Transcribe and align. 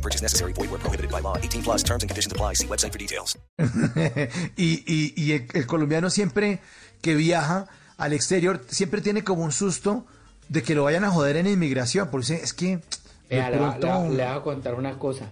No 0.00 0.02
purchase 0.02 0.22
necessary. 0.22 0.54
Void 0.54 0.70
where 0.70 0.80
prohibited 0.80 1.10
by 1.10 1.20
law. 1.20 1.36
18 1.36 1.62
plus 1.62 1.82
terms 1.82 2.02
and 2.02 2.08
conditions 2.08 2.32
apply. 2.32 2.54
See 2.54 2.66
website 2.66 2.92
for 2.92 2.98
details. 2.98 3.36
y 4.56 4.82
y, 4.86 5.12
y 5.14 5.32
el, 5.32 5.46
el 5.52 5.66
colombiano 5.66 6.08
siempre 6.08 6.60
que 7.02 7.14
viaja 7.14 7.66
al 7.98 8.14
exterior, 8.14 8.62
siempre 8.68 9.02
tiene 9.02 9.22
como 9.22 9.44
un 9.44 9.52
susto 9.52 10.06
de 10.48 10.62
que 10.62 10.74
lo 10.74 10.84
vayan 10.84 11.04
a 11.04 11.10
joder 11.10 11.36
en 11.36 11.46
inmigración. 11.46 12.08
Por 12.08 12.22
eso 12.22 12.32
es 12.32 12.54
que... 12.54 12.80
Vea, 13.28 13.50
le 13.50 13.58
voy 13.58 14.20
a 14.20 14.40
contar 14.42 14.74
una 14.74 14.98
cosa. 14.98 15.26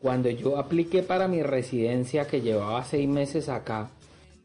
Cuando 0.00 0.30
yo 0.30 0.56
apliqué 0.56 1.02
para 1.02 1.28
mi 1.28 1.42
residencia, 1.42 2.26
que 2.26 2.40
llevaba 2.40 2.82
seis 2.84 3.06
meses 3.06 3.50
acá, 3.50 3.90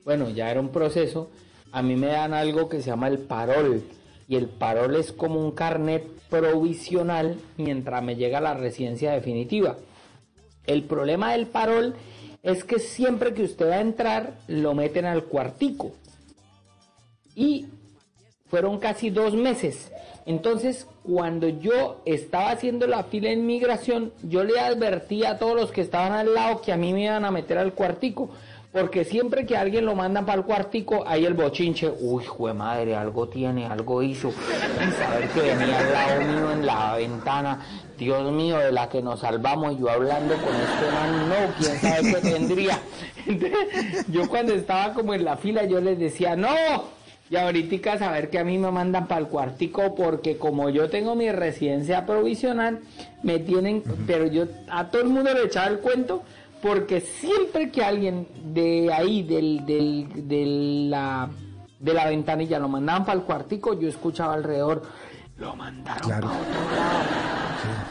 bueno, 0.03 0.29
ya 0.29 0.51
era 0.51 0.59
un 0.59 0.69
proceso, 0.69 1.31
a 1.71 1.81
mí 1.81 1.95
me 1.95 2.07
dan 2.07 2.33
algo 2.33 2.67
que 2.67 2.81
se 2.81 2.87
llama 2.87 3.07
el 3.07 3.19
parol. 3.19 3.83
Y 4.27 4.35
el 4.35 4.47
parol 4.47 4.95
es 4.95 5.11
como 5.11 5.39
un 5.39 5.51
carnet 5.51 6.03
provisional 6.29 7.37
mientras 7.57 8.03
me 8.03 8.15
llega 8.15 8.41
la 8.41 8.53
residencia 8.53 9.11
definitiva. 9.11 9.77
El 10.65 10.83
problema 10.83 11.33
del 11.33 11.47
parol 11.47 11.95
es 12.41 12.63
que 12.63 12.79
siempre 12.79 13.33
que 13.33 13.43
usted 13.43 13.69
va 13.69 13.75
a 13.75 13.81
entrar, 13.81 14.33
lo 14.47 14.73
meten 14.73 15.05
al 15.05 15.25
cuartico. 15.25 15.91
Y 17.35 17.67
fueron 18.47 18.79
casi 18.79 19.09
dos 19.09 19.33
meses. 19.33 19.91
Entonces, 20.25 20.87
cuando 21.03 21.47
yo 21.47 22.01
estaba 22.05 22.51
haciendo 22.51 22.87
la 22.87 23.03
fila 23.03 23.29
en 23.29 23.45
migración, 23.45 24.11
yo 24.23 24.43
le 24.43 24.59
advertí 24.59 25.23
a 25.23 25.37
todos 25.37 25.55
los 25.55 25.71
que 25.71 25.81
estaban 25.81 26.13
al 26.13 26.33
lado 26.33 26.61
que 26.61 26.71
a 26.71 26.77
mí 26.77 26.93
me 26.93 27.03
iban 27.03 27.25
a 27.25 27.31
meter 27.31 27.57
al 27.57 27.73
cuartico. 27.73 28.29
Porque 28.75 29.05
siempre 29.05 29.45
que 29.45 29.55
alguien 29.55 29.85
lo 29.85 29.95
mandan 29.95 30.25
para 30.25 30.39
el 30.39 30.43
cuartico, 30.43 31.05
hay 31.07 31.23
el 31.23 31.33
bochinche. 31.33 31.89
Uy, 31.97 32.25
jue 32.25 32.53
madre, 32.53 32.93
algo 32.93 33.29
tiene, 33.29 33.65
algo 33.65 34.03
hizo. 34.03 34.27
Y 34.27 34.91
saber 34.91 35.29
que 35.29 35.39
venía 35.39 35.79
al 35.79 35.93
lado 35.93 36.21
mío 36.21 36.51
en 36.51 36.65
la 36.65 36.95
ventana. 36.97 37.65
Dios 37.97 38.29
mío, 38.33 38.57
de 38.57 38.73
la 38.73 38.89
que 38.89 39.01
nos 39.01 39.21
salvamos. 39.21 39.79
Yo 39.79 39.89
hablando 39.89 40.35
con 40.35 40.53
este 40.53 40.91
man, 40.91 41.29
no, 41.29 41.35
quién 41.57 41.79
sabe 41.79 42.15
qué 42.15 42.29
tendría. 42.29 42.77
Entonces, 43.25 44.05
yo 44.09 44.27
cuando 44.27 44.53
estaba 44.53 44.93
como 44.93 45.13
en 45.13 45.23
la 45.23 45.37
fila, 45.37 45.63
yo 45.63 45.79
les 45.79 45.97
decía, 45.97 46.35
no, 46.35 46.49
y 47.29 47.37
ahorita 47.37 47.97
saber 47.97 48.29
que 48.29 48.39
a 48.39 48.43
mí 48.43 48.57
me 48.57 48.71
mandan 48.71 49.07
para 49.07 49.21
el 49.21 49.27
cuartico 49.27 49.95
porque 49.95 50.37
como 50.37 50.69
yo 50.69 50.89
tengo 50.89 51.15
mi 51.15 51.31
residencia 51.31 52.05
provisional, 52.05 52.81
me 53.23 53.39
tienen, 53.39 53.83
pero 54.05 54.27
yo 54.27 54.47
a 54.69 54.91
todo 54.91 55.01
el 55.01 55.07
mundo 55.07 55.33
le 55.33 55.45
echaba 55.45 55.67
el 55.67 55.79
cuento 55.79 56.23
porque 56.61 57.01
siempre 57.01 57.69
que 57.71 57.83
alguien 57.83 58.27
de 58.53 58.91
ahí, 58.93 59.23
del, 59.23 59.65
del, 59.65 60.27
de, 60.27 60.45
la, 60.89 61.29
de 61.79 61.93
la 61.93 62.07
ventanilla, 62.07 62.59
lo 62.59 62.67
mandaban 62.69 63.05
para 63.05 63.19
el 63.19 63.23
cuartico, 63.25 63.73
yo 63.79 63.87
escuchaba 63.87 64.33
alrededor, 64.33 64.83
lo 65.37 65.55
mandaron 65.55 66.01
Claro. 66.07 66.27
para 66.27 66.39
otro 66.39 66.75
lado. 66.75 66.99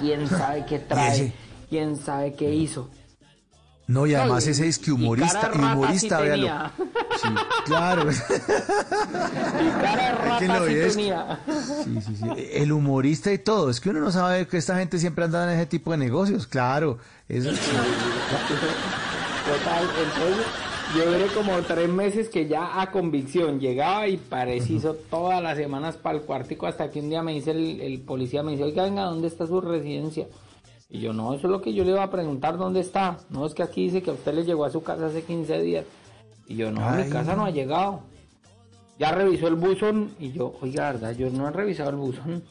¿Quién 0.01 0.29
sabe 0.29 0.65
qué 0.67 0.79
trae? 0.89 1.33
¿Quién 1.69 1.97
sabe 1.97 2.35
qué 2.35 2.53
hizo? 2.55 2.89
No, 3.87 4.07
y 4.07 4.15
además 4.15 4.47
ese 4.47 4.67
es 4.67 4.79
que 4.79 4.91
humorista, 4.93 5.51
y 5.55 5.59
humorista, 5.59 6.17
sí 6.19 6.23
véalo. 6.25 6.49
Sí, 7.23 7.29
claro. 7.67 8.11
Y 8.11 9.69
cara 9.83 10.14
que 10.14 10.14
es. 10.41 10.95
Sí, 10.95 12.01
sí, 12.01 12.17
sí. 12.17 12.25
El 12.53 12.73
humorista 12.73 13.33
y 13.33 13.39
todo. 13.39 13.71
Es 13.71 13.81
que 13.81 13.91
uno 13.91 14.01
no 14.01 14.11
sabe 14.11 14.47
que 14.47 14.57
esta 14.57 14.79
gente 14.79 14.99
siempre 14.99 15.25
anda 15.25 15.45
en 15.45 15.59
ese 15.59 15.67
tipo 15.67 15.91
de 15.91 15.99
negocios. 15.99 16.47
Claro. 16.47 16.99
Eso, 17.29 17.51
sí. 17.51 17.71
Total, 19.47 19.85
entonces 20.03 20.47
yo 20.97 21.11
duré 21.11 21.27
como 21.29 21.61
tres 21.63 21.89
meses 21.89 22.29
que 22.29 22.47
ya 22.47 22.81
a 22.81 22.91
convicción 22.91 23.59
llegaba 23.61 24.07
y 24.09 24.17
preciso 24.17 24.95
todas 25.11 25.43
las 25.43 25.57
semanas 25.57 25.97
para 25.97 26.19
el 26.19 26.25
cuartico 26.25 26.67
hasta 26.67 26.91
que 26.91 27.01
un 27.01 27.11
día 27.11 27.23
me 27.23 27.33
dice 27.33 27.51
el, 27.51 27.81
el 27.81 28.01
policía, 28.01 28.43
me 28.43 28.53
dice, 28.53 28.65
oiga, 28.65 28.85
venga, 28.85 29.03
¿dónde 29.05 29.29
está 29.29 29.47
su 29.47 29.61
residencia? 29.61 30.27
Y 30.89 31.01
yo, 31.01 31.13
no, 31.13 31.35
eso 31.35 31.49
es 31.49 31.51
lo 31.51 31.61
que 31.61 31.75
yo 31.75 31.83
le 31.85 31.91
iba 31.91 32.03
a 32.05 32.11
preguntar, 32.11 32.57
¿dónde 32.57 32.81
está? 32.81 33.19
No, 33.29 33.45
es 33.47 33.55
que 33.55 33.63
aquí 33.63 33.85
dice 33.85 34.03
que 34.03 34.11
a 34.11 34.15
usted 34.15 34.33
le 34.33 34.45
llegó 34.45 34.65
a 34.65 34.71
su 34.71 34.83
casa 34.83 35.07
hace 35.07 35.23
15 35.23 35.61
días. 35.61 35.85
Y 36.47 36.57
yo, 36.57 36.71
no, 36.71 36.83
a 36.83 36.95
Ay. 36.95 37.05
mi 37.05 37.11
casa 37.11 37.35
no 37.35 37.45
ha 37.45 37.51
llegado. 37.51 38.03
Ya 38.99 39.11
revisó 39.11 39.49
el 39.49 39.57
buzón 39.57 40.15
y 40.21 40.33
yo, 40.33 40.57
oiga, 40.61 40.93
verdad, 40.93 41.17
yo 41.17 41.29
no 41.31 41.49
he 41.49 41.51
revisado 41.51 41.91
el 41.91 41.97
buzón. 41.97 42.45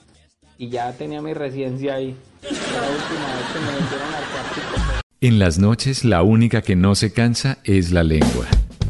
Y 0.58 0.70
ya 0.70 0.92
tenía 0.94 1.22
mi 1.22 1.34
residencia 1.34 1.96
ahí. 1.96 2.16
La 2.42 2.50
última 2.50 3.28
vez 3.36 3.46
que 3.54 3.60
me 3.60 3.82
metieron 3.82 4.14
al 4.14 4.24
cuartico. 4.24 5.04
En 5.22 5.40
las 5.40 5.58
noches 5.58 6.04
la 6.04 6.22
única 6.22 6.62
que 6.62 6.76
no 6.76 6.96
se 6.96 7.14
cansa 7.14 7.60
es 7.64 7.92
la 7.92 8.04
lengua. 8.04 8.46